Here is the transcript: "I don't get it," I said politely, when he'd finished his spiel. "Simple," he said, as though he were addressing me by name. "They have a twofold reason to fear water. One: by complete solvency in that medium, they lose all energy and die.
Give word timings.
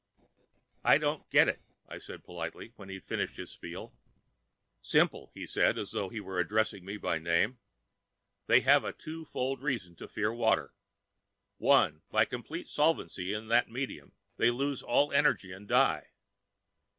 "I 0.83 0.97
don't 0.97 1.29
get 1.29 1.47
it," 1.47 1.61
I 1.87 1.99
said 1.99 2.23
politely, 2.23 2.73
when 2.75 2.89
he'd 2.89 3.03
finished 3.05 3.35
his 3.37 3.51
spiel. 3.51 3.93
"Simple," 4.81 5.29
he 5.35 5.45
said, 5.45 5.77
as 5.77 5.91
though 5.91 6.09
he 6.09 6.19
were 6.19 6.39
addressing 6.39 6.83
me 6.83 6.97
by 6.97 7.19
name. 7.19 7.59
"They 8.47 8.61
have 8.61 8.83
a 8.83 8.93
twofold 8.93 9.61
reason 9.61 9.95
to 9.97 10.07
fear 10.07 10.33
water. 10.33 10.73
One: 11.57 12.01
by 12.09 12.25
complete 12.25 12.67
solvency 12.67 13.31
in 13.31 13.47
that 13.49 13.69
medium, 13.69 14.13
they 14.37 14.49
lose 14.49 14.81
all 14.81 15.13
energy 15.13 15.51
and 15.51 15.67
die. 15.67 16.07